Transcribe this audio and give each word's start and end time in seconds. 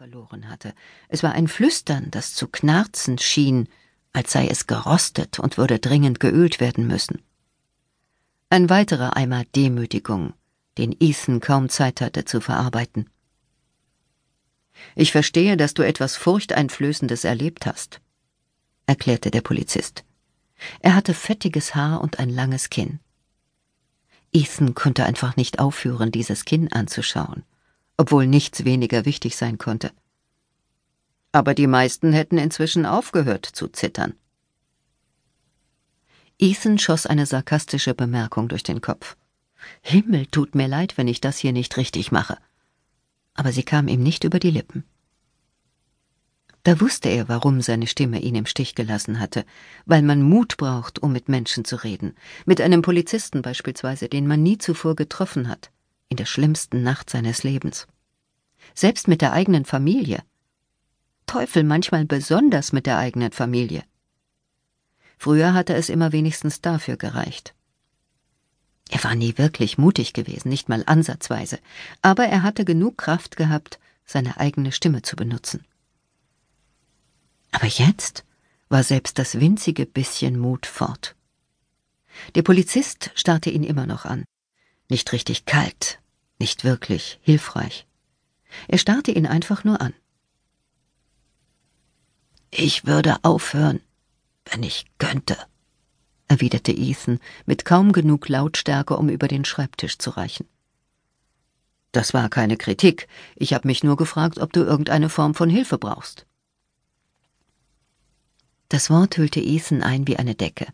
verloren 0.00 0.48
hatte. 0.48 0.72
Es 1.10 1.22
war 1.22 1.32
ein 1.32 1.46
Flüstern, 1.46 2.10
das 2.10 2.32
zu 2.32 2.48
knarzen 2.48 3.18
schien, 3.18 3.68
als 4.14 4.32
sei 4.32 4.48
es 4.48 4.66
gerostet 4.66 5.38
und 5.38 5.58
würde 5.58 5.78
dringend 5.78 6.20
geölt 6.20 6.58
werden 6.58 6.86
müssen. 6.86 7.20
Ein 8.48 8.70
weiterer 8.70 9.14
Eimer 9.18 9.44
Demütigung, 9.54 10.32
den 10.78 10.96
Ethan 10.98 11.40
kaum 11.40 11.68
Zeit 11.68 12.00
hatte 12.00 12.24
zu 12.24 12.40
verarbeiten. 12.40 13.10
Ich 14.94 15.12
verstehe, 15.12 15.58
dass 15.58 15.74
du 15.74 15.82
etwas 15.82 16.16
Furchteinflößendes 16.16 17.24
erlebt 17.24 17.66
hast, 17.66 18.00
erklärte 18.86 19.30
der 19.30 19.42
Polizist. 19.42 20.04
Er 20.80 20.94
hatte 20.94 21.12
fettiges 21.12 21.74
Haar 21.74 22.00
und 22.00 22.18
ein 22.18 22.30
langes 22.30 22.70
Kinn. 22.70 23.00
Ethan 24.32 24.74
konnte 24.74 25.04
einfach 25.04 25.36
nicht 25.36 25.58
aufhören, 25.58 26.10
dieses 26.10 26.46
Kinn 26.46 26.72
anzuschauen 26.72 27.44
obwohl 28.00 28.26
nichts 28.26 28.64
weniger 28.64 29.04
wichtig 29.04 29.36
sein 29.36 29.58
konnte. 29.58 29.92
Aber 31.32 31.52
die 31.52 31.66
meisten 31.66 32.14
hätten 32.14 32.38
inzwischen 32.38 32.86
aufgehört 32.86 33.44
zu 33.44 33.68
zittern. 33.68 34.14
Ethan 36.38 36.78
schoss 36.78 37.04
eine 37.04 37.26
sarkastische 37.26 37.92
Bemerkung 37.92 38.48
durch 38.48 38.62
den 38.62 38.80
Kopf. 38.80 39.18
Himmel, 39.82 40.24
tut 40.24 40.54
mir 40.54 40.66
leid, 40.66 40.96
wenn 40.96 41.08
ich 41.08 41.20
das 41.20 41.36
hier 41.36 41.52
nicht 41.52 41.76
richtig 41.76 42.10
mache. 42.10 42.38
Aber 43.34 43.52
sie 43.52 43.64
kam 43.64 43.86
ihm 43.86 44.02
nicht 44.02 44.24
über 44.24 44.38
die 44.38 44.50
Lippen. 44.50 44.84
Da 46.62 46.80
wusste 46.80 47.10
er, 47.10 47.28
warum 47.28 47.60
seine 47.60 47.86
Stimme 47.86 48.22
ihn 48.22 48.34
im 48.34 48.46
Stich 48.46 48.74
gelassen 48.74 49.20
hatte, 49.20 49.44
weil 49.84 50.00
man 50.00 50.22
Mut 50.22 50.56
braucht, 50.56 51.02
um 51.02 51.12
mit 51.12 51.28
Menschen 51.28 51.66
zu 51.66 51.76
reden, 51.76 52.14
mit 52.46 52.62
einem 52.62 52.80
Polizisten 52.80 53.42
beispielsweise, 53.42 54.08
den 54.08 54.26
man 54.26 54.42
nie 54.42 54.56
zuvor 54.56 54.96
getroffen 54.96 55.50
hat 55.50 55.70
in 56.10 56.16
der 56.16 56.26
schlimmsten 56.26 56.82
Nacht 56.82 57.08
seines 57.08 57.44
Lebens. 57.44 57.86
Selbst 58.74 59.08
mit 59.08 59.20
der 59.20 59.32
eigenen 59.32 59.64
Familie. 59.64 60.22
Teufel 61.26 61.64
manchmal 61.64 62.04
besonders 62.04 62.72
mit 62.72 62.86
der 62.86 62.98
eigenen 62.98 63.32
Familie. 63.32 63.84
Früher 65.18 65.54
hatte 65.54 65.74
es 65.74 65.88
immer 65.88 66.12
wenigstens 66.12 66.60
dafür 66.60 66.96
gereicht. 66.96 67.54
Er 68.88 69.04
war 69.04 69.14
nie 69.14 69.38
wirklich 69.38 69.78
mutig 69.78 70.12
gewesen, 70.12 70.48
nicht 70.48 70.68
mal 70.68 70.82
ansatzweise, 70.86 71.60
aber 72.02 72.24
er 72.24 72.42
hatte 72.42 72.64
genug 72.64 72.98
Kraft 72.98 73.36
gehabt, 73.36 73.78
seine 74.04 74.38
eigene 74.38 74.72
Stimme 74.72 75.02
zu 75.02 75.14
benutzen. 75.14 75.64
Aber 77.52 77.66
jetzt 77.66 78.24
war 78.68 78.82
selbst 78.82 79.18
das 79.18 79.38
winzige 79.38 79.86
bisschen 79.86 80.38
Mut 80.38 80.66
fort. 80.66 81.14
Der 82.34 82.42
Polizist 82.42 83.10
starrte 83.14 83.50
ihn 83.50 83.62
immer 83.62 83.86
noch 83.86 84.04
an. 84.04 84.24
Nicht 84.88 85.12
richtig 85.12 85.44
kalt, 85.44 86.00
nicht 86.38 86.64
wirklich 86.64 87.20
hilfreich. 87.22 87.86
Er 88.68 88.78
starrte 88.78 89.12
ihn 89.12 89.26
einfach 89.26 89.64
nur 89.64 89.80
an. 89.80 89.94
Ich 92.50 92.86
würde 92.86 93.16
aufhören, 93.22 93.80
wenn 94.44 94.62
ich 94.62 94.86
könnte, 94.98 95.36
erwiderte 96.28 96.72
Ethan 96.72 97.20
mit 97.46 97.64
kaum 97.64 97.92
genug 97.92 98.28
Lautstärke, 98.28 98.96
um 98.96 99.08
über 99.08 99.28
den 99.28 99.44
Schreibtisch 99.44 99.98
zu 99.98 100.10
reichen. 100.10 100.46
Das 101.92 102.14
war 102.14 102.28
keine 102.28 102.56
Kritik. 102.56 103.08
Ich 103.36 103.52
habe 103.52 103.66
mich 103.66 103.82
nur 103.82 103.96
gefragt, 103.96 104.38
ob 104.38 104.52
du 104.52 104.60
irgendeine 104.60 105.08
Form 105.08 105.34
von 105.34 105.50
Hilfe 105.50 105.78
brauchst. 105.78 106.26
Das 108.68 108.90
Wort 108.90 109.16
hüllte 109.16 109.40
Ethan 109.40 109.82
ein 109.82 110.06
wie 110.06 110.16
eine 110.16 110.36
Decke, 110.36 110.68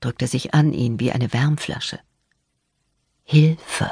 drückte 0.00 0.28
sich 0.28 0.54
an 0.54 0.72
ihn 0.72 1.00
wie 1.00 1.10
eine 1.10 1.32
Wärmflasche. 1.32 1.98
Hilfe. 3.24 3.90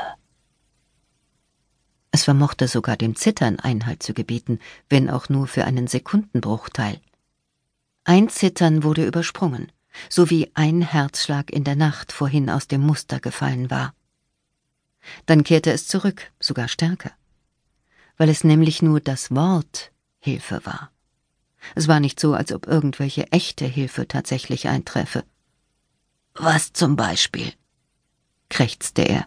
Es 2.12 2.24
vermochte 2.24 2.66
sogar 2.66 2.96
dem 2.96 3.14
Zittern 3.14 3.60
Einhalt 3.60 4.02
zu 4.02 4.14
gebieten, 4.14 4.58
wenn 4.88 5.08
auch 5.08 5.28
nur 5.28 5.46
für 5.46 5.64
einen 5.64 5.86
Sekundenbruchteil. 5.86 7.00
Ein 8.04 8.28
Zittern 8.28 8.82
wurde 8.82 9.06
übersprungen, 9.06 9.70
so 10.08 10.30
wie 10.30 10.50
ein 10.54 10.82
Herzschlag 10.82 11.50
in 11.50 11.64
der 11.64 11.76
Nacht 11.76 12.12
vorhin 12.12 12.50
aus 12.50 12.66
dem 12.66 12.80
Muster 12.80 13.20
gefallen 13.20 13.70
war. 13.70 13.94
Dann 15.26 15.44
kehrte 15.44 15.70
es 15.72 15.86
zurück, 15.86 16.32
sogar 16.40 16.68
stärker, 16.68 17.12
weil 18.16 18.28
es 18.28 18.44
nämlich 18.44 18.82
nur 18.82 19.00
das 19.00 19.30
Wort 19.30 19.92
Hilfe 20.18 20.64
war. 20.64 20.90
Es 21.74 21.88
war 21.88 22.00
nicht 22.00 22.18
so, 22.18 22.34
als 22.34 22.52
ob 22.52 22.66
irgendwelche 22.66 23.30
echte 23.32 23.66
Hilfe 23.66 24.08
tatsächlich 24.08 24.68
einträfe. 24.68 25.24
Was 26.34 26.72
zum 26.72 26.96
Beispiel? 26.96 27.52
krächzte 28.48 29.02
er. 29.02 29.26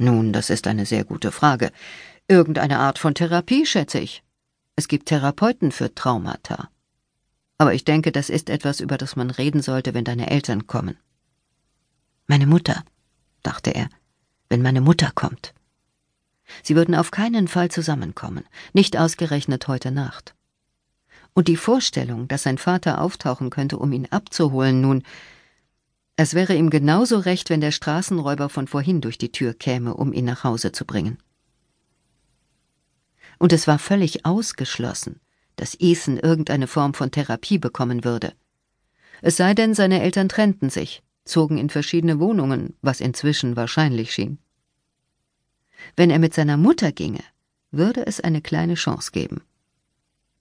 Nun, 0.00 0.32
das 0.32 0.48
ist 0.48 0.66
eine 0.66 0.86
sehr 0.86 1.04
gute 1.04 1.30
Frage. 1.30 1.72
Irgendeine 2.26 2.78
Art 2.78 2.98
von 2.98 3.14
Therapie, 3.14 3.66
schätze 3.66 3.98
ich. 3.98 4.22
Es 4.74 4.88
gibt 4.88 5.10
Therapeuten 5.10 5.72
für 5.72 5.94
Traumata. 5.94 6.70
Aber 7.58 7.74
ich 7.74 7.84
denke, 7.84 8.10
das 8.10 8.30
ist 8.30 8.48
etwas, 8.48 8.80
über 8.80 8.96
das 8.96 9.14
man 9.14 9.28
reden 9.28 9.60
sollte, 9.60 9.92
wenn 9.92 10.06
deine 10.06 10.30
Eltern 10.30 10.66
kommen. 10.66 10.96
Meine 12.26 12.46
Mutter, 12.46 12.82
dachte 13.42 13.74
er, 13.74 13.90
wenn 14.48 14.62
meine 14.62 14.80
Mutter 14.80 15.10
kommt. 15.14 15.52
Sie 16.62 16.76
würden 16.76 16.94
auf 16.94 17.10
keinen 17.10 17.46
Fall 17.46 17.70
zusammenkommen, 17.70 18.44
nicht 18.72 18.96
ausgerechnet 18.96 19.68
heute 19.68 19.90
Nacht. 19.90 20.34
Und 21.34 21.46
die 21.46 21.58
Vorstellung, 21.58 22.26
dass 22.26 22.44
sein 22.44 22.56
Vater 22.56 23.02
auftauchen 23.02 23.50
könnte, 23.50 23.76
um 23.76 23.92
ihn 23.92 24.08
abzuholen, 24.10 24.80
nun, 24.80 25.02
es 26.22 26.34
wäre 26.34 26.54
ihm 26.54 26.68
genauso 26.68 27.18
recht, 27.18 27.48
wenn 27.48 27.62
der 27.62 27.70
Straßenräuber 27.70 28.50
von 28.50 28.66
vorhin 28.66 29.00
durch 29.00 29.16
die 29.16 29.32
Tür 29.32 29.54
käme, 29.54 29.94
um 29.94 30.12
ihn 30.12 30.26
nach 30.26 30.44
Hause 30.44 30.70
zu 30.70 30.84
bringen. 30.84 31.16
Und 33.38 33.54
es 33.54 33.66
war 33.66 33.78
völlig 33.78 34.26
ausgeschlossen, 34.26 35.18
dass 35.56 35.78
Ethan 35.80 36.18
irgendeine 36.18 36.66
Form 36.66 36.92
von 36.92 37.10
Therapie 37.10 37.56
bekommen 37.56 38.04
würde. 38.04 38.34
Es 39.22 39.38
sei 39.38 39.54
denn, 39.54 39.72
seine 39.72 40.02
Eltern 40.02 40.28
trennten 40.28 40.68
sich, 40.68 41.02
zogen 41.24 41.56
in 41.56 41.70
verschiedene 41.70 42.20
Wohnungen, 42.20 42.76
was 42.82 43.00
inzwischen 43.00 43.56
wahrscheinlich 43.56 44.12
schien. 44.12 44.36
Wenn 45.96 46.10
er 46.10 46.18
mit 46.18 46.34
seiner 46.34 46.58
Mutter 46.58 46.92
ginge, 46.92 47.24
würde 47.70 48.06
es 48.06 48.20
eine 48.20 48.42
kleine 48.42 48.74
Chance 48.74 49.12
geben. 49.12 49.40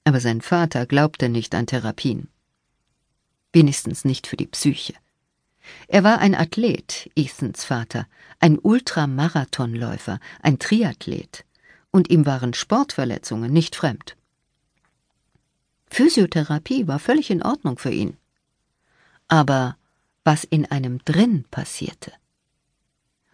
Aber 0.03 0.19
sein 0.19 0.41
Vater 0.41 0.85
glaubte 0.85 1.29
nicht 1.29 1.56
an 1.56 1.68
Therapien. 1.68 2.28
Wenigstens 3.53 4.03
nicht 4.03 4.28
für 4.28 4.35
die 4.35 4.47
Psyche. 4.47 4.94
Er 5.88 6.03
war 6.03 6.19
ein 6.19 6.35
Athlet, 6.35 7.09
Ethans 7.16 7.63
Vater, 7.63 8.07
ein 8.40 8.59
Ultramarathonläufer, 8.59 10.19
ein 10.41 10.59
Triathlet, 10.59 11.46
und 11.91 12.09
ihm 12.09 12.25
waren 12.25 12.53
Sportverletzungen 12.53 13.52
nicht 13.52 13.75
fremd. 13.75 14.16
Physiotherapie 15.88 16.88
war 16.88 17.00
völlig 17.00 17.31
in 17.31 17.41
Ordnung 17.41 17.78
für 17.78 17.91
ihn. 17.91 18.18
Aber 19.28 19.78
was 20.24 20.44
in 20.44 20.66
einem 20.69 21.00
drin 21.06 21.46
passierte? 21.50 22.12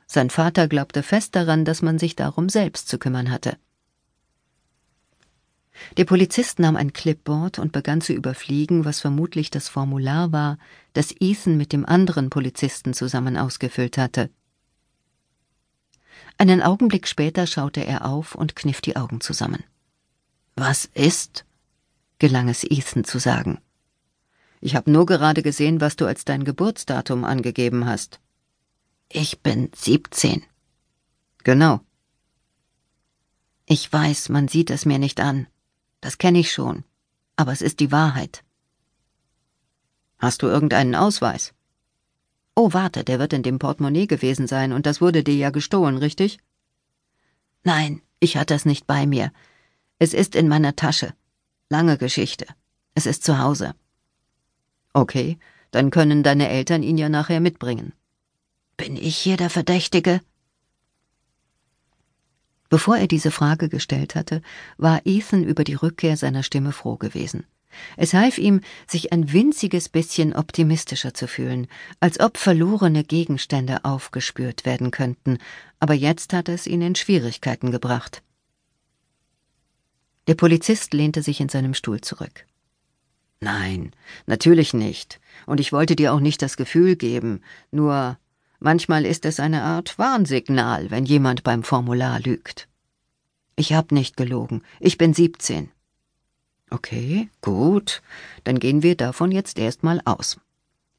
Sein 0.07 0.29
Vater 0.29 0.67
glaubte 0.67 1.03
fest 1.03 1.35
daran, 1.35 1.65
dass 1.65 1.81
man 1.81 1.99
sich 1.99 2.15
darum 2.15 2.47
selbst 2.47 2.87
zu 2.87 2.97
kümmern 2.97 3.31
hatte. 3.31 3.57
Der 5.97 6.05
Polizist 6.05 6.59
nahm 6.59 6.75
ein 6.75 6.93
Clipboard 6.93 7.59
und 7.59 7.71
begann 7.71 8.01
zu 8.01 8.13
überfliegen, 8.13 8.85
was 8.85 8.99
vermutlich 8.99 9.49
das 9.49 9.69
Formular 9.69 10.31
war, 10.31 10.57
das 10.93 11.13
Ethan 11.19 11.57
mit 11.57 11.71
dem 11.73 11.85
anderen 11.85 12.29
Polizisten 12.29 12.93
zusammen 12.93 13.37
ausgefüllt 13.37 13.97
hatte. 13.97 14.29
Einen 16.37 16.61
Augenblick 16.61 17.07
später 17.07 17.47
schaute 17.47 17.85
er 17.85 18.05
auf 18.05 18.35
und 18.35 18.55
kniff 18.55 18.81
die 18.81 18.95
Augen 18.95 19.21
zusammen. 19.21 19.63
Was 20.55 20.85
ist? 20.93 21.45
gelang 22.17 22.47
es 22.49 22.63
Ethan 22.63 23.03
zu 23.03 23.19
sagen. 23.19 23.59
Ich 24.61 24.75
habe 24.75 24.89
nur 24.89 25.05
gerade 25.05 25.43
gesehen, 25.43 25.81
was 25.81 25.95
du 25.95 26.05
als 26.05 26.25
dein 26.25 26.43
Geburtsdatum 26.43 27.23
angegeben 27.23 27.85
hast. 27.85 28.19
Ich 29.09 29.41
bin 29.41 29.69
siebzehn. 29.75 30.43
Genau. 31.43 31.81
Ich 33.65 33.91
weiß, 33.91 34.29
man 34.29 34.47
sieht 34.47 34.69
es 34.69 34.85
mir 34.85 34.97
nicht 34.97 35.19
an. 35.19 35.47
Das 36.05 36.19
kenne 36.19 36.37
ich 36.37 36.51
schon. 36.51 36.83
Aber 37.35 37.51
es 37.51 37.63
ist 37.63 37.79
die 37.79 37.91
Wahrheit. 37.91 38.43
Hast 40.19 40.43
du 40.43 40.45
irgendeinen 40.45 40.93
Ausweis? 40.93 41.55
Oh, 42.55 42.73
warte, 42.73 43.03
der 43.03 43.17
wird 43.17 43.33
in 43.33 43.41
dem 43.41 43.57
Portemonnaie 43.57 44.05
gewesen 44.05 44.45
sein, 44.45 44.71
und 44.71 44.85
das 44.85 45.01
wurde 45.01 45.23
dir 45.23 45.35
ja 45.35 45.49
gestohlen, 45.49 45.97
richtig? 45.97 46.37
Nein, 47.63 48.03
ich 48.19 48.37
hatte 48.37 48.53
es 48.53 48.65
nicht 48.65 48.85
bei 48.85 49.07
mir. 49.07 49.31
Es 49.97 50.13
ist 50.13 50.35
in 50.35 50.47
meiner 50.47 50.75
Tasche. 50.75 51.15
Lange 51.69 51.97
Geschichte. 51.97 52.45
Es 52.93 53.07
ist 53.07 53.23
zu 53.23 53.39
Hause. 53.39 53.73
Okay, 54.93 55.39
dann 55.71 55.89
können 55.89 56.21
deine 56.21 56.49
Eltern 56.49 56.83
ihn 56.83 56.99
ja 56.99 57.09
nachher 57.09 57.39
mitbringen. 57.39 57.93
Bin 58.77 58.95
ich 58.95 59.17
hier 59.17 59.37
der 59.37 59.49
Verdächtige? 59.49 60.21
Bevor 62.69 62.97
er 62.97 63.07
diese 63.07 63.31
Frage 63.31 63.69
gestellt 63.69 64.15
hatte, 64.15 64.41
war 64.77 65.01
Ethan 65.05 65.43
über 65.43 65.63
die 65.63 65.75
Rückkehr 65.75 66.17
seiner 66.17 66.43
Stimme 66.43 66.71
froh 66.71 66.97
gewesen. 66.97 67.45
Es 67.97 68.13
half 68.13 68.37
ihm, 68.37 68.61
sich 68.87 69.11
ein 69.11 69.33
winziges 69.33 69.89
bisschen 69.89 70.33
optimistischer 70.33 71.13
zu 71.13 71.27
fühlen, 71.27 71.67
als 71.99 72.19
ob 72.19 72.37
verlorene 72.37 73.03
Gegenstände 73.03 73.83
aufgespürt 73.83 74.65
werden 74.65 74.91
könnten, 74.91 75.37
aber 75.79 75.93
jetzt 75.93 76.33
hatte 76.33 76.53
es 76.53 76.67
ihn 76.67 76.81
in 76.81 76.95
Schwierigkeiten 76.95 77.71
gebracht. 77.71 78.23
Der 80.27 80.35
Polizist 80.35 80.93
lehnte 80.93 81.21
sich 81.21 81.39
in 81.39 81.49
seinem 81.49 81.73
Stuhl 81.73 82.01
zurück. 82.01 82.45
Nein, 83.41 83.91
natürlich 84.25 84.73
nicht. 84.73 85.19
Und 85.45 85.59
ich 85.59 85.71
wollte 85.71 85.95
dir 85.95 86.13
auch 86.13 86.19
nicht 86.19 86.41
das 86.41 86.57
Gefühl 86.57 86.95
geben, 86.95 87.41
nur 87.69 88.17
manchmal 88.65 89.05
ist 89.05 89.25
es 89.25 89.39
eine 89.39 89.61
Art 89.61 89.99
Warnsignal, 89.99 90.89
wenn 90.89 91.05
jemand 91.05 91.43
beim 91.43 91.61
Formular 91.61 92.19
lügt. 92.19 92.67
Ich 93.55 93.73
hab 93.73 93.91
nicht 93.91 94.17
gelogen. 94.17 94.63
Ich 94.79 94.97
bin 94.97 95.13
siebzehn. 95.13 95.69
Okay, 96.71 97.29
gut. 97.41 98.01
Dann 98.43 98.57
gehen 98.57 98.81
wir 98.81 98.97
davon 98.97 99.31
jetzt 99.31 99.59
erstmal 99.59 100.01
aus. 100.03 100.39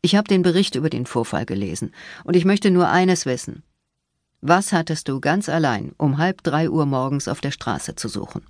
Ich 0.00 0.14
habe 0.14 0.28
den 0.28 0.42
Bericht 0.42 0.76
über 0.76 0.90
den 0.90 1.06
Vorfall 1.06 1.44
gelesen, 1.44 1.92
und 2.22 2.36
ich 2.36 2.44
möchte 2.44 2.70
nur 2.70 2.88
eines 2.88 3.26
wissen. 3.26 3.64
Was 4.40 4.72
hattest 4.72 5.08
du 5.08 5.20
ganz 5.20 5.48
allein 5.48 5.92
um 5.98 6.18
halb 6.18 6.44
drei 6.44 6.70
Uhr 6.70 6.86
morgens 6.86 7.26
auf 7.26 7.40
der 7.40 7.50
Straße 7.50 7.96
zu 7.96 8.06
suchen? 8.06 8.46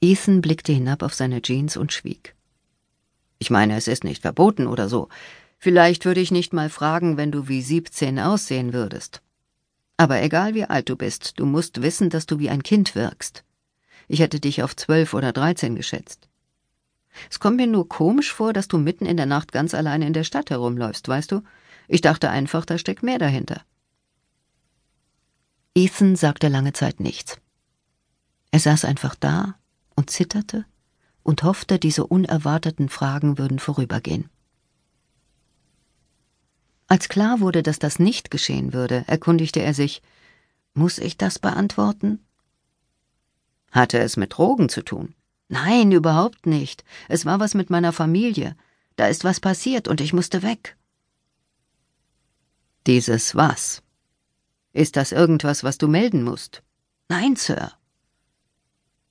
Ethan 0.00 0.40
blickte 0.40 0.72
hinab 0.72 1.02
auf 1.02 1.12
seine 1.12 1.42
Jeans 1.42 1.76
und 1.76 1.92
schwieg. 1.92 2.34
Ich 3.38 3.50
meine, 3.50 3.76
es 3.76 3.88
ist 3.88 4.04
nicht 4.04 4.22
verboten 4.22 4.66
oder 4.66 4.88
so. 4.88 5.10
Vielleicht 5.64 6.06
würde 6.06 6.20
ich 6.20 6.32
nicht 6.32 6.52
mal 6.52 6.68
fragen, 6.68 7.16
wenn 7.16 7.30
du 7.30 7.46
wie 7.46 7.62
siebzehn 7.62 8.18
aussehen 8.18 8.72
würdest. 8.72 9.22
Aber 9.96 10.20
egal 10.20 10.54
wie 10.54 10.64
alt 10.64 10.88
du 10.88 10.96
bist, 10.96 11.38
du 11.38 11.46
musst 11.46 11.82
wissen, 11.82 12.10
dass 12.10 12.26
du 12.26 12.40
wie 12.40 12.50
ein 12.50 12.64
Kind 12.64 12.96
wirkst. 12.96 13.44
Ich 14.08 14.18
hätte 14.18 14.40
dich 14.40 14.64
auf 14.64 14.74
zwölf 14.74 15.14
oder 15.14 15.32
dreizehn 15.32 15.76
geschätzt. 15.76 16.28
Es 17.30 17.38
kommt 17.38 17.58
mir 17.58 17.68
nur 17.68 17.88
komisch 17.88 18.32
vor, 18.32 18.52
dass 18.52 18.66
du 18.66 18.76
mitten 18.76 19.06
in 19.06 19.16
der 19.16 19.26
Nacht 19.26 19.52
ganz 19.52 19.72
alleine 19.72 20.04
in 20.04 20.12
der 20.12 20.24
Stadt 20.24 20.50
herumläufst, 20.50 21.06
weißt 21.06 21.30
du? 21.30 21.42
Ich 21.86 22.00
dachte 22.00 22.28
einfach, 22.28 22.64
da 22.64 22.76
steckt 22.76 23.04
mehr 23.04 23.20
dahinter. 23.20 23.62
Ethan 25.76 26.16
sagte 26.16 26.48
lange 26.48 26.72
Zeit 26.72 26.98
nichts. 26.98 27.38
Er 28.50 28.58
saß 28.58 28.84
einfach 28.84 29.14
da 29.14 29.54
und 29.94 30.10
zitterte 30.10 30.64
und 31.22 31.44
hoffte, 31.44 31.78
diese 31.78 32.04
unerwarteten 32.04 32.88
Fragen 32.88 33.38
würden 33.38 33.60
vorübergehen. 33.60 34.28
Als 36.92 37.08
klar 37.08 37.40
wurde, 37.40 37.62
dass 37.62 37.78
das 37.78 37.98
nicht 37.98 38.30
geschehen 38.30 38.74
würde, 38.74 39.04
erkundigte 39.06 39.62
er 39.62 39.72
sich 39.72 40.02
Muss 40.74 40.98
ich 40.98 41.16
das 41.16 41.38
beantworten? 41.38 42.22
Hatte 43.70 43.98
es 43.98 44.18
mit 44.18 44.36
Drogen 44.36 44.68
zu 44.68 44.82
tun? 44.82 45.14
Nein, 45.48 45.90
überhaupt 45.90 46.44
nicht. 46.44 46.84
Es 47.08 47.24
war 47.24 47.40
was 47.40 47.54
mit 47.54 47.70
meiner 47.70 47.94
Familie. 47.94 48.56
Da 48.96 49.06
ist 49.06 49.24
was 49.24 49.40
passiert 49.40 49.88
und 49.88 50.02
ich 50.02 50.12
musste 50.12 50.42
weg. 50.42 50.76
Dieses 52.86 53.34
was? 53.34 53.82
Ist 54.74 54.96
das 54.96 55.12
irgendwas, 55.12 55.64
was 55.64 55.78
du 55.78 55.88
melden 55.88 56.22
musst? 56.22 56.62
Nein, 57.08 57.36
Sir. 57.36 57.72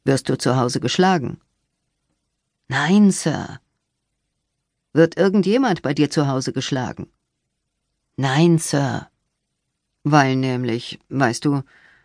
Wirst 0.03 0.29
du 0.29 0.37
zu 0.37 0.55
Hause 0.55 0.81
geschlagen? 0.81 1.41
Nein, 2.67 3.09
Sir. 3.09 3.59
Wird 4.93 5.17
irgendjemand 5.17 5.81
bei 5.81 5.95
dir 5.95 6.11
zu 6.11 6.27
Hause 6.27 6.53
geschlagen? 6.53 7.11
Nein, 8.21 8.59
Sir. 8.59 9.09
Weil 10.03 10.35
nämlich, 10.35 10.99
weißt 11.09 11.43
du, 11.43 11.63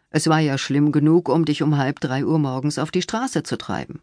es 0.08 0.28
war 0.28 0.40
ja 0.40 0.56
schlimm 0.56 0.90
genug, 0.90 1.28
um 1.28 1.44
dich 1.44 1.60
um 1.62 1.76
halb 1.76 2.00
drei 2.00 2.24
Uhr 2.24 2.38
morgens 2.38 2.78
auf 2.78 2.90
die 2.90 3.02
Straße 3.02 3.42
zu 3.42 3.58
treiben. 3.58 4.00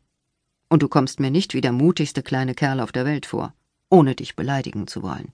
Und 0.70 0.84
du 0.84 0.90
kommst 0.90 1.20
mir 1.20 1.32
nicht 1.32 1.56
wie 1.56 1.62
der 1.62 1.72
mutigste 1.72 2.22
kleine 2.22 2.54
Kerl 2.54 2.82
auf 2.82 2.92
der 2.92 3.06
Welt 3.06 3.26
vor, 3.26 3.56
ohne 3.90 4.14
dich 4.14 4.36
beleidigen 4.36 4.86
zu 4.86 5.02
wollen. 5.02 5.34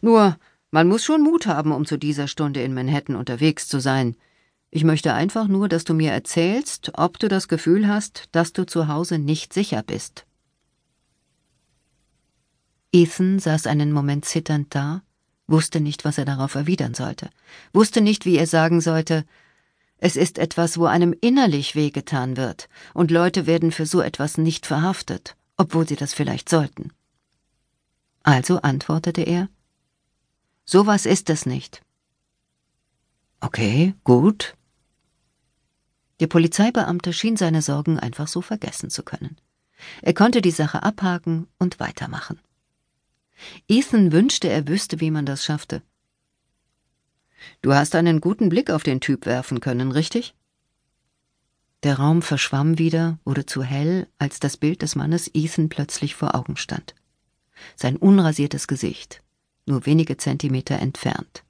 Nur, 0.00 0.36
man 0.72 0.88
muss 0.88 1.04
schon 1.04 1.22
Mut 1.22 1.46
haben, 1.46 1.70
um 1.70 1.86
zu 1.86 1.96
dieser 1.96 2.26
Stunde 2.26 2.60
in 2.64 2.74
Manhattan 2.74 3.14
unterwegs 3.14 3.68
zu 3.68 3.78
sein. 3.78 4.16
Ich 4.72 4.82
möchte 4.82 5.14
einfach 5.14 5.46
nur, 5.46 5.68
dass 5.68 5.84
du 5.84 5.94
mir 5.94 6.10
erzählst, 6.10 6.90
ob 6.94 7.20
du 7.20 7.28
das 7.28 7.46
Gefühl 7.46 7.86
hast, 7.86 8.30
dass 8.32 8.52
du 8.52 8.66
zu 8.66 8.88
Hause 8.88 9.20
nicht 9.20 9.52
sicher 9.52 9.84
bist. 9.84 10.26
Ethan 12.90 13.38
saß 13.38 13.68
einen 13.68 13.92
Moment 13.92 14.24
zitternd 14.24 14.74
da, 14.74 15.04
wusste 15.46 15.80
nicht, 15.80 16.04
was 16.04 16.18
er 16.18 16.24
darauf 16.24 16.54
erwidern 16.54 16.94
sollte, 16.94 17.30
wusste 17.72 18.00
nicht, 18.00 18.24
wie 18.24 18.36
er 18.36 18.46
sagen 18.46 18.80
sollte, 18.80 19.24
es 19.98 20.16
ist 20.16 20.38
etwas, 20.38 20.78
wo 20.78 20.86
einem 20.86 21.14
innerlich 21.20 21.74
wehgetan 21.74 22.36
wird, 22.36 22.68
und 22.92 23.10
Leute 23.10 23.46
werden 23.46 23.72
für 23.72 23.86
so 23.86 24.00
etwas 24.00 24.36
nicht 24.38 24.66
verhaftet, 24.66 25.36
obwohl 25.56 25.88
sie 25.88 25.96
das 25.96 26.12
vielleicht 26.12 26.48
sollten. 26.48 26.92
Also 28.22 28.60
antwortete 28.60 29.22
er 29.22 29.48
So 30.64 30.86
was 30.86 31.06
ist 31.06 31.30
es 31.30 31.46
nicht. 31.46 31.82
Okay, 33.40 33.94
gut. 34.04 34.56
Der 36.20 36.26
Polizeibeamte 36.26 37.12
schien 37.12 37.36
seine 37.36 37.60
Sorgen 37.60 37.98
einfach 37.98 38.28
so 38.28 38.40
vergessen 38.40 38.88
zu 38.88 39.02
können. 39.02 39.36
Er 40.00 40.14
konnte 40.14 40.40
die 40.40 40.50
Sache 40.50 40.82
abhaken 40.82 41.46
und 41.58 41.80
weitermachen. 41.80 42.40
Ethan 43.68 44.12
wünschte, 44.12 44.48
er 44.48 44.68
wüsste, 44.68 45.00
wie 45.00 45.10
man 45.10 45.26
das 45.26 45.44
schaffte. 45.44 45.82
Du 47.62 47.74
hast 47.74 47.94
einen 47.94 48.20
guten 48.20 48.48
Blick 48.48 48.70
auf 48.70 48.82
den 48.82 49.00
Typ 49.00 49.26
werfen 49.26 49.60
können, 49.60 49.92
richtig? 49.92 50.34
Der 51.82 51.98
Raum 51.98 52.22
verschwamm 52.22 52.78
wieder, 52.78 53.18
wurde 53.24 53.44
zu 53.44 53.62
hell, 53.62 54.08
als 54.18 54.40
das 54.40 54.56
Bild 54.56 54.80
des 54.80 54.94
Mannes 54.94 55.30
Ethan 55.34 55.68
plötzlich 55.68 56.14
vor 56.14 56.34
Augen 56.34 56.56
stand. 56.56 56.94
Sein 57.76 57.96
unrasiertes 57.96 58.66
Gesicht, 58.66 59.22
nur 59.66 59.84
wenige 59.84 60.16
Zentimeter 60.16 60.78
entfernt. 60.78 61.44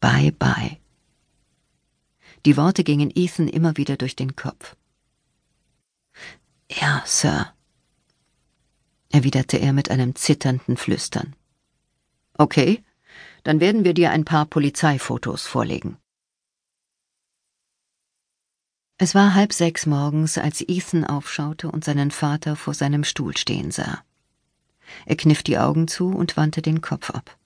Bye 0.00 0.32
bye. 0.32 0.78
Die 2.44 2.58
Worte 2.58 2.84
gingen 2.84 3.10
Ethan 3.14 3.48
immer 3.48 3.78
wieder 3.78 3.96
durch 3.96 4.14
den 4.16 4.36
Kopf. 4.36 4.76
Ja, 6.70 7.02
Sir, 7.06 7.53
erwiderte 9.14 9.58
er 9.58 9.72
mit 9.72 9.92
einem 9.92 10.16
zitternden 10.16 10.76
Flüstern. 10.76 11.36
Okay, 12.36 12.82
dann 13.44 13.60
werden 13.60 13.84
wir 13.84 13.94
dir 13.94 14.10
ein 14.10 14.24
paar 14.24 14.44
Polizeifotos 14.44 15.46
vorlegen. 15.46 15.98
Es 18.98 19.14
war 19.14 19.34
halb 19.34 19.52
sechs 19.52 19.86
morgens, 19.86 20.36
als 20.36 20.64
Ethan 20.66 21.04
aufschaute 21.04 21.70
und 21.70 21.84
seinen 21.84 22.10
Vater 22.10 22.56
vor 22.56 22.74
seinem 22.74 23.04
Stuhl 23.04 23.36
stehen 23.36 23.70
sah. 23.70 24.02
Er 25.06 25.16
kniff 25.16 25.44
die 25.44 25.58
Augen 25.58 25.86
zu 25.86 26.08
und 26.08 26.36
wandte 26.36 26.60
den 26.60 26.80
Kopf 26.80 27.10
ab. 27.10 27.38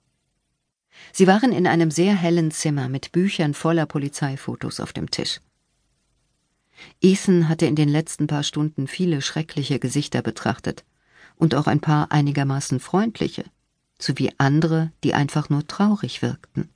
Sie 1.13 1.27
waren 1.27 1.53
in 1.53 1.67
einem 1.67 1.91
sehr 1.91 2.15
hellen 2.15 2.51
Zimmer 2.51 2.89
mit 2.89 3.13
Büchern 3.13 3.53
voller 3.53 3.85
Polizeifotos 3.85 4.81
auf 4.81 4.95
dem 4.95 5.11
Tisch. 5.11 5.41
Ethan 7.03 7.51
hatte 7.51 7.67
in 7.67 7.77
den 7.77 7.91
letzten 7.91 8.27
paar 8.27 8.43
Stunden 8.43 8.87
viele 8.87 9.21
schreckliche 9.21 9.79
Gesichter 9.79 10.23
betrachtet 10.23 10.85
und 11.39 11.55
auch 11.55 11.67
ein 11.67 11.81
paar 11.81 12.13
einigermaßen 12.13 12.81
freundliche 12.81 13.45
sowie 14.01 14.31
andere, 14.39 14.93
die 15.03 15.15
einfach 15.15 15.51
nur 15.51 15.67
traurig 15.67 16.23
wirkten. 16.23 16.69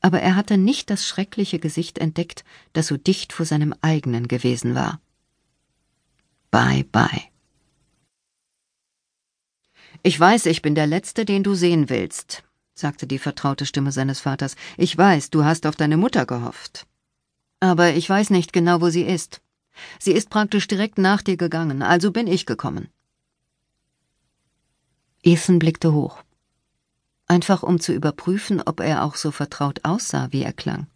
Aber 0.00 0.20
er 0.20 0.36
hatte 0.36 0.58
nicht 0.58 0.90
das 0.90 1.06
schreckliche 1.06 1.58
Gesicht 1.58 1.98
entdeckt, 1.98 2.44
das 2.72 2.86
so 2.86 2.96
dicht 2.96 3.32
vor 3.32 3.46
seinem 3.46 3.74
eigenen 3.80 4.28
gewesen 4.28 4.74
war. 4.74 5.00
Bye 6.50 6.84
bye. 6.84 7.22
Ich 10.02 10.18
weiß, 10.18 10.46
ich 10.46 10.62
bin 10.62 10.74
der 10.74 10.86
Letzte, 10.86 11.24
den 11.24 11.42
du 11.42 11.54
sehen 11.54 11.90
willst, 11.90 12.44
sagte 12.74 13.06
die 13.06 13.18
vertraute 13.18 13.66
Stimme 13.66 13.92
seines 13.92 14.20
Vaters. 14.20 14.56
Ich 14.76 14.96
weiß, 14.96 15.30
du 15.30 15.44
hast 15.44 15.66
auf 15.66 15.76
deine 15.76 15.96
Mutter 15.96 16.24
gehofft. 16.24 16.86
Aber 17.60 17.92
ich 17.92 18.08
weiß 18.08 18.30
nicht 18.30 18.52
genau, 18.52 18.80
wo 18.80 18.88
sie 18.88 19.02
ist. 19.02 19.42
Sie 19.98 20.12
ist 20.12 20.30
praktisch 20.30 20.66
direkt 20.66 20.98
nach 20.98 21.22
dir 21.22 21.36
gegangen, 21.36 21.82
also 21.82 22.10
bin 22.10 22.26
ich 22.26 22.46
gekommen. 22.46 22.88
Ethan 25.22 25.58
blickte 25.58 25.92
hoch. 25.92 26.22
Einfach 27.26 27.62
um 27.62 27.78
zu 27.78 27.92
überprüfen, 27.92 28.62
ob 28.62 28.80
er 28.80 29.04
auch 29.04 29.16
so 29.16 29.30
vertraut 29.30 29.84
aussah, 29.84 30.28
wie 30.30 30.42
er 30.42 30.52
klang. 30.52 30.86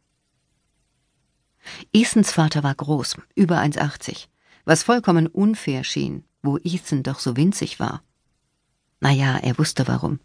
Ethans 1.93 2.33
Vater 2.33 2.62
war 2.62 2.75
groß, 2.75 3.16
über 3.35 3.59
1,80, 3.59 4.26
was 4.64 4.83
vollkommen 4.83 5.26
unfair 5.26 5.85
schien, 5.85 6.25
wo 6.43 6.59
Ethan 6.59 7.02
doch 7.02 7.19
so 7.19 7.37
winzig 7.37 7.81
war. 7.81 8.02
Naja, 9.00 9.38
er 9.38 9.59
wusste 9.59 9.87
warum. 9.88 10.21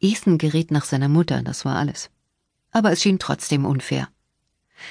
Ethan 0.00 0.38
geriet 0.38 0.70
nach 0.70 0.84
seiner 0.84 1.08
Mutter, 1.08 1.42
das 1.42 1.64
war 1.64 1.76
alles. 1.76 2.10
Aber 2.70 2.92
es 2.92 3.02
schien 3.02 3.18
trotzdem 3.18 3.64
unfair. 3.64 4.08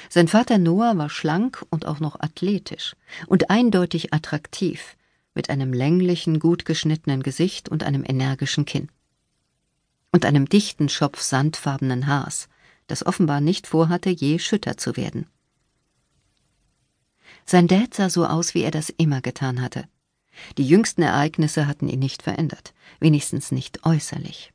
Sein 0.08 0.28
Vater 0.28 0.58
Noah 0.58 0.96
war 0.96 1.10
schlank 1.10 1.64
und 1.70 1.86
auch 1.86 2.00
noch 2.00 2.18
athletisch 2.20 2.96
und 3.26 3.50
eindeutig 3.50 4.12
attraktiv, 4.12 4.96
mit 5.36 5.50
einem 5.50 5.72
länglichen, 5.72 6.40
gut 6.40 6.64
geschnittenen 6.64 7.22
Gesicht 7.22 7.68
und 7.68 7.84
einem 7.84 8.04
energischen 8.04 8.64
Kinn. 8.64 8.88
Und 10.10 10.24
einem 10.24 10.48
dichten 10.48 10.88
Schopf 10.88 11.20
sandfarbenen 11.20 12.06
Haars, 12.06 12.48
das 12.86 13.06
offenbar 13.06 13.40
nicht 13.40 13.66
vorhatte, 13.66 14.10
je 14.10 14.38
schütter 14.38 14.76
zu 14.76 14.96
werden. 14.96 15.26
Sein 17.44 17.68
Dad 17.68 17.94
sah 17.94 18.10
so 18.10 18.26
aus, 18.26 18.54
wie 18.54 18.62
er 18.62 18.70
das 18.70 18.90
immer 18.90 19.20
getan 19.20 19.60
hatte. 19.60 19.86
Die 20.58 20.66
jüngsten 20.66 21.02
Ereignisse 21.02 21.66
hatten 21.66 21.88
ihn 21.88 22.00
nicht 22.00 22.22
verändert, 22.22 22.74
wenigstens 22.98 23.52
nicht 23.52 23.86
äußerlich. 23.86 24.52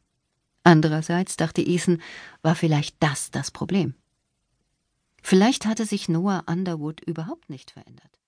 Andererseits, 0.64 1.38
dachte 1.38 1.62
Ethan, 1.62 2.02
war 2.42 2.56
vielleicht 2.56 2.98
das 3.00 3.32
das 3.32 3.52
Problem. 3.52 3.96
Vielleicht 5.24 5.66
hatte 5.66 5.86
sich 5.86 6.10
Noah 6.10 6.44
Underwood 6.48 7.02
überhaupt 7.02 7.50
nicht 7.50 7.72
verändert. 7.72 8.21